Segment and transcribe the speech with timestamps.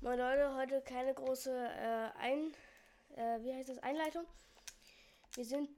[0.00, 2.52] Moin Leute, heute keine große äh, Ein,
[3.16, 4.24] äh, wie heißt das, Einleitung.
[5.34, 5.68] Wir sind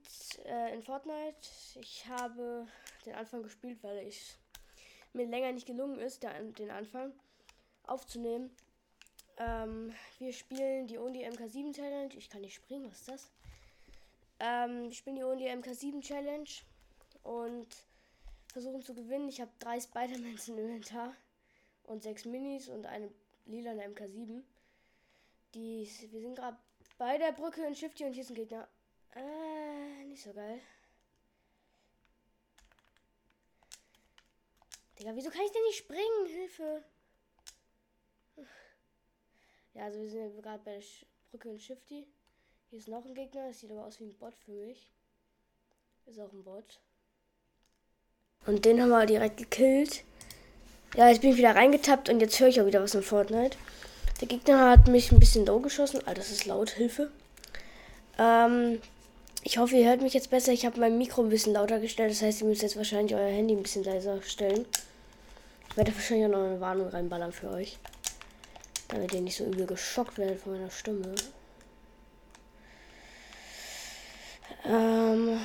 [0.45, 1.35] äh, in Fortnite.
[1.79, 2.67] Ich habe
[3.03, 4.35] den Anfang gespielt, weil ich
[5.13, 7.13] mir länger nicht gelungen ist, der, den Anfang
[7.87, 8.55] aufzunehmen.
[9.37, 12.13] Ähm, wir spielen die Only MK7 Challenge.
[12.15, 13.31] Ich kann nicht springen, was ist das?
[14.39, 16.49] Ähm, wir spielen die Only MK7 Challenge
[17.23, 17.67] und
[18.53, 19.29] versuchen zu gewinnen.
[19.29, 21.15] Ich habe drei Spider-Mans im Inventar
[21.85, 23.09] und sechs Minis und eine
[23.45, 24.43] lila MK7.
[25.53, 26.57] Die, wir sind gerade
[26.97, 28.67] bei der Brücke in Shifty und hier ist ein Gegner.
[29.15, 30.59] Äh, nicht so geil.
[34.97, 36.25] Digga, wieso kann ich denn nicht springen?
[36.27, 36.83] Hilfe.
[39.73, 40.83] Ja, also wir sind gerade bei der
[41.31, 42.05] Brücke in Shifty.
[42.69, 43.47] Hier ist noch ein Gegner.
[43.47, 44.89] Das sieht aber aus wie ein Bot für mich.
[46.05, 46.79] Ist auch ein Bot.
[48.45, 50.03] Und den haben wir direkt gekillt.
[50.95, 53.57] Ja, jetzt bin ich wieder reingetappt und jetzt höre ich auch wieder was in Fortnite.
[54.19, 55.99] Der Gegner hat mich ein bisschen low geschossen.
[56.05, 56.71] Alter, das ist laut.
[56.71, 57.09] Hilfe.
[58.19, 58.81] Ähm,
[59.43, 60.51] ich hoffe, ihr hört mich jetzt besser.
[60.51, 62.11] Ich habe mein Mikro ein bisschen lauter gestellt.
[62.11, 64.65] Das heißt, ihr müsst jetzt wahrscheinlich euer Handy ein bisschen leiser stellen.
[65.69, 67.77] Ich werde wahrscheinlich auch noch eine Warnung reinballern für euch.
[68.89, 71.15] Damit ihr nicht so übel geschockt werdet von meiner Stimme.
[74.65, 75.39] Ähm,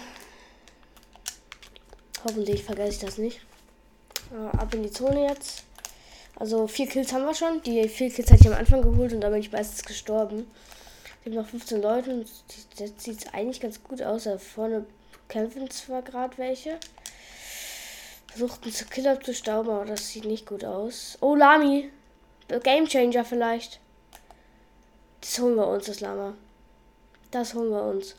[2.24, 3.40] hoffentlich vergesse ich das nicht.
[4.32, 5.64] Äh, ab in die Zone jetzt.
[6.36, 7.62] Also vier Kills haben wir schon.
[7.62, 10.50] Die vier Kills hatte ich am Anfang geholt und da bin ich meistens gestorben.
[11.20, 12.30] Ich habe noch 15 Leute und
[12.76, 14.24] jetzt sieht es eigentlich ganz gut aus.
[14.24, 14.86] Da vorne
[15.28, 16.78] kämpfen zwar gerade welche.
[18.28, 21.16] Versuchten zu Kill abzustauben, aber das sieht nicht gut aus.
[21.20, 21.90] Oh, Lami.
[22.62, 23.80] Game Changer vielleicht.
[25.20, 26.34] Das holen wir uns, das Lama.
[27.30, 28.14] Das holen wir uns.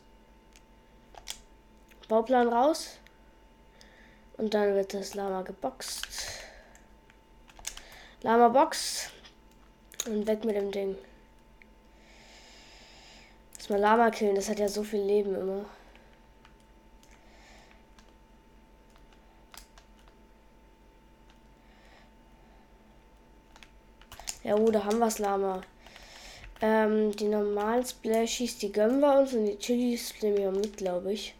[2.08, 2.98] Bauplan raus.
[4.38, 6.06] Und dann wird das Lama geboxt.
[8.22, 9.10] Lama Box.
[10.06, 10.96] Und weg mit dem Ding.
[13.56, 15.64] Erstmal Lama killen, das hat ja so viel Leben immer.
[24.44, 25.60] Ja, oh, da haben wir's, Lama.
[26.62, 31.12] Ähm, die normalen Splashies, die gönnen wir uns und die Chilis nehmen wir mit, glaube
[31.12, 31.34] ich.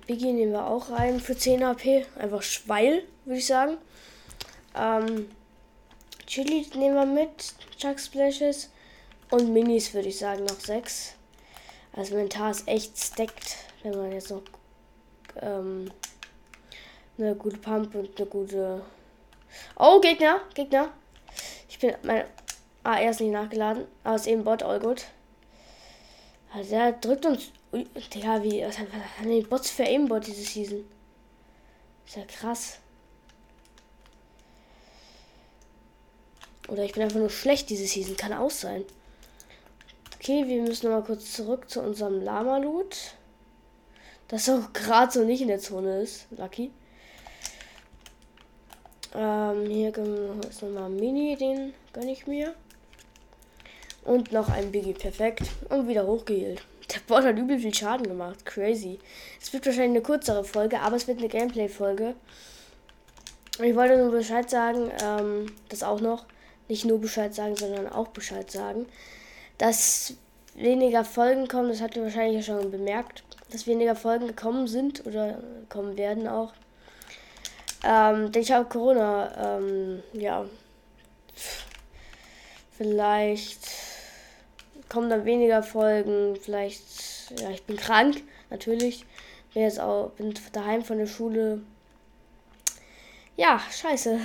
[0.00, 2.06] Biggie nehmen wir auch rein für 10 HP.
[2.18, 3.78] Einfach Schweil, würde ich sagen.
[4.76, 5.30] Ähm,
[6.26, 7.54] Chili nehmen wir mit.
[7.76, 8.70] Chuck Splashes.
[9.30, 11.14] Und Minis würde ich sagen noch 6.
[11.92, 14.42] Also Mentar ist echt stacked, wenn man jetzt noch
[15.40, 15.90] ähm,
[17.18, 18.82] eine gute Pump und eine gute.
[19.76, 20.40] Oh, Gegner!
[20.54, 20.90] Gegner!
[21.68, 22.24] Ich bin mein.
[22.82, 23.86] Ah, er ist nicht nachgeladen.
[24.02, 25.06] Aber ist eben Bot, all gut.
[26.52, 28.62] Also der drückt uns Ui, Digga, wie.
[28.62, 30.84] Was haben die Bots für Aimbot diese Season?
[32.06, 32.78] Ist ja krass.
[36.68, 38.16] Oder ich bin einfach nur schlecht diese Season.
[38.16, 38.84] Kann auch sein.
[40.14, 42.96] Okay, wir müssen noch mal kurz zurück zu unserem Lama-Loot.
[44.28, 46.26] Das auch gerade so nicht in der Zone ist.
[46.30, 46.70] Lucky.
[49.16, 49.88] Ähm, hier
[50.48, 52.54] ist nochmal Mini, den gönne ich mir.
[54.04, 55.42] Und noch ein Biggie, perfekt.
[55.70, 56.62] Und wieder hochgehielt.
[56.92, 58.44] Der Bot hat übel viel Schaden gemacht.
[58.44, 58.98] Crazy.
[59.40, 62.14] Es wird wahrscheinlich eine kürzere Folge, aber es wird eine Gameplay-Folge.
[63.62, 66.26] Ich wollte nur Bescheid sagen, ähm, das auch noch.
[66.68, 68.86] Nicht nur Bescheid sagen, sondern auch Bescheid sagen.
[69.58, 70.14] Dass
[70.54, 73.22] weniger Folgen kommen, das habt ihr wahrscheinlich schon bemerkt.
[73.50, 76.52] Dass weniger Folgen gekommen sind oder kommen werden auch.
[77.84, 80.46] Ähm, denn ich habe Corona, ähm, ja.
[82.76, 83.68] Vielleicht
[84.88, 86.36] kommen dann weniger Folgen.
[86.36, 89.04] Vielleicht, ja, ich bin krank, natürlich.
[89.52, 91.62] Bin jetzt auch, bin daheim von der Schule.
[93.36, 94.18] Ja, scheiße.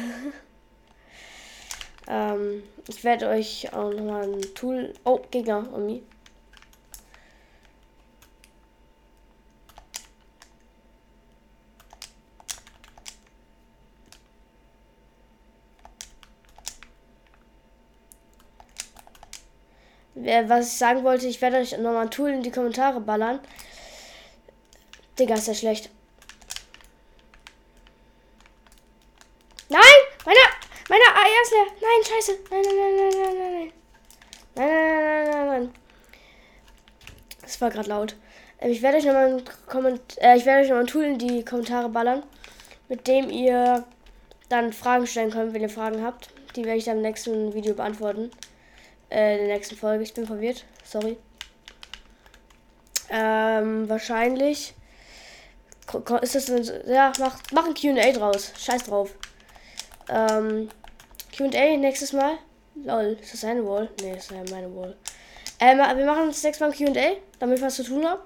[2.08, 4.94] ähm, ich werde euch auch nochmal ein Tool.
[5.04, 6.04] Oh, Gegner, Omi.
[20.24, 23.40] Was ich sagen wollte, ich werde euch nochmal ein Tool in die Kommentare ballern.
[25.18, 25.90] Digga, ist ja schlecht.
[29.70, 29.82] Nein!
[30.26, 30.40] Meine,
[30.90, 31.66] meine AR ist leer.
[31.82, 32.40] Nein, scheiße.
[32.50, 33.74] Nein, nein, nein, nein, nein, nein.
[34.56, 35.74] Nein, nein, nein, nein, nein.
[37.42, 38.16] Das war gerade laut.
[38.60, 41.18] Ähm, ich werde euch nochmal ein, Komment äh, ich werde euch noch ein Tool in
[41.18, 42.24] die Kommentare ballern,
[42.90, 43.86] mit dem ihr
[44.50, 46.30] dann Fragen stellen könnt, wenn ihr Fragen habt.
[46.56, 48.32] Die werde ich dann im nächsten Video beantworten
[49.10, 50.04] äh, der nächsten Folge.
[50.04, 50.66] Ich bin verwirrt.
[50.84, 51.18] Sorry.
[53.10, 54.74] Ähm, wahrscheinlich.
[56.22, 56.56] Ist das so,
[56.88, 58.54] Ja, mach, mach ein QA draus.
[58.58, 59.12] Scheiß drauf.
[60.08, 60.70] Ähm,
[61.36, 62.38] QA nächstes Mal.
[62.76, 63.90] Lol, ist das eine Wall?
[64.02, 64.96] Ne, ist meine Wall.
[65.60, 68.22] Ähm, wir machen uns nächstes Mal ein QA, damit ich was zu tun habe.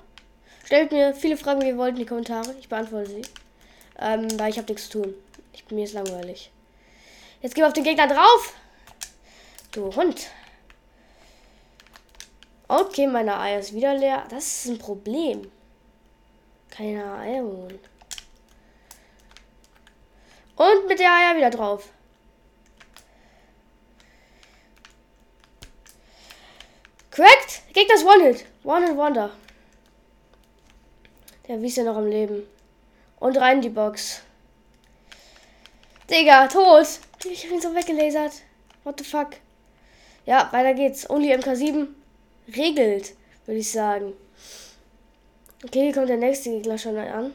[0.65, 2.53] Stellt mir viele Fragen, wie ihr wollt, in die Kommentare.
[2.59, 3.21] Ich beantworte sie.
[3.99, 5.13] Ähm, weil ich habe nichts zu tun.
[5.53, 6.51] Ich, mir ist langweilig.
[7.41, 8.53] Jetzt gehen wir auf den Gegner drauf.
[9.71, 10.27] Du Hund.
[12.67, 14.25] Okay, meine Eier ist wieder leer.
[14.29, 15.49] Das ist ein Problem.
[16.69, 17.43] Keine Eier.
[17.43, 17.79] Und
[20.87, 21.89] mit der Eier wieder drauf.
[27.11, 27.63] Correct?
[27.73, 28.45] Gegner ist One-Hit.
[28.63, 29.31] One-Hit-Wonder.
[31.47, 32.43] Der wies ja noch am Leben.
[33.19, 34.21] Und rein in die Box.
[36.09, 36.87] Digga, tot.
[37.25, 38.41] Ich hab ihn so weggelasert.
[38.83, 39.35] What the fuck?
[40.25, 41.09] Ja, weiter geht's.
[41.09, 41.87] Only MK7
[42.47, 44.13] regelt, würde ich sagen.
[45.63, 47.33] Okay, hier kommt der nächste Gegner schon an.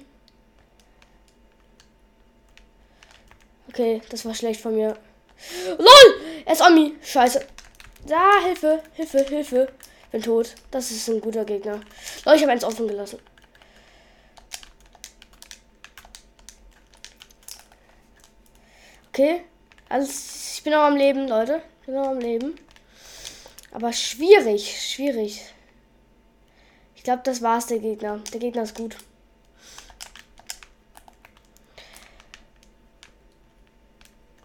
[3.69, 4.97] Okay, das war schlecht von mir.
[5.79, 6.21] LOL!
[6.45, 6.97] Er ist Omi.
[7.03, 7.47] Scheiße.
[8.07, 9.73] Da, Hilfe, Hilfe, Hilfe.
[10.11, 10.55] Bin tot.
[10.71, 11.81] Das ist ein guter Gegner.
[12.25, 13.19] Leute, ich habe eins offen gelassen.
[19.11, 19.45] Okay.
[19.89, 21.63] Also, ich bin auch am Leben, Leute.
[21.81, 22.59] Ich bin auch am Leben.
[23.79, 25.41] Aber schwierig, schwierig.
[26.97, 28.19] Ich glaube, das war's, der Gegner.
[28.33, 28.97] Der Gegner ist gut.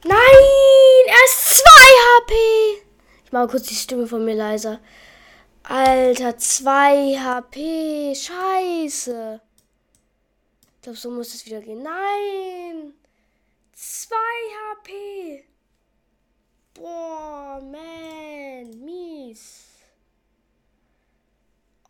[0.04, 0.20] Nein!
[1.08, 2.34] Er ist 2 HP!
[3.26, 4.80] Ich mache kurz die Stimme von mir leiser.
[5.64, 8.14] Alter, 2 HP.
[8.14, 9.42] Scheiße.
[10.76, 11.82] Ich glaube, so muss es wieder gehen.
[11.82, 12.94] Nein!
[13.74, 14.16] 2
[14.76, 15.44] HP.
[16.76, 18.84] Boah, man.
[18.84, 19.68] Mies.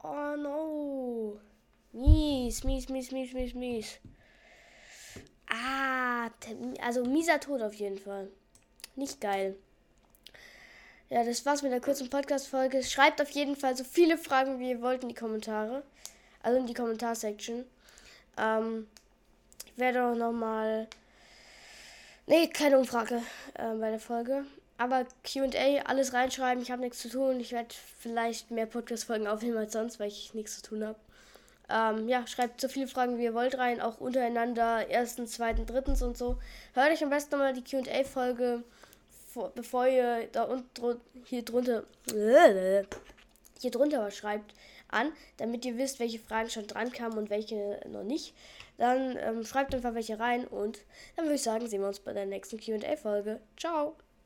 [0.04, 1.40] Oh no.
[2.54, 4.00] Mies, mies, mies, mies, mies, mies.
[5.48, 6.30] Ah,
[6.82, 8.30] also mieser Tod auf jeden Fall.
[8.96, 9.56] Nicht geil.
[11.10, 12.84] Ja, das war's mit der kurzen Podcast-Folge.
[12.84, 15.82] Schreibt auf jeden Fall so viele Fragen, wie ihr wollt in die Kommentare.
[16.44, 17.66] Also in die Kommentarsektion.
[18.38, 18.88] Ähm,
[19.66, 20.88] ich werde auch nochmal.
[22.28, 23.24] Nee, keine Umfrage
[23.56, 24.46] äh, bei der Folge.
[24.78, 26.62] Aber QA, alles reinschreiben.
[26.62, 27.40] Ich habe nichts zu tun.
[27.40, 31.00] Ich werde vielleicht mehr Podcast-Folgen aufnehmen als sonst, weil ich nichts zu tun habe.
[31.70, 36.02] Ähm, ja, schreibt so viele Fragen wie ihr wollt rein, auch untereinander, ersten, zweiten, drittens
[36.02, 36.38] und so.
[36.74, 38.64] Hört euch am besten nochmal die QA-Folge,
[39.56, 41.84] bevor ihr da unten hier drunter
[43.64, 44.54] hier drunter was schreibt,
[44.90, 48.34] an, damit ihr wisst, welche Fragen schon dran kamen und welche noch nicht.
[48.78, 50.80] Dann ähm, schreibt einfach welche rein und
[51.16, 53.40] dann würde ich sagen, sehen wir uns bei der nächsten QA-Folge.
[53.58, 53.96] Ciao!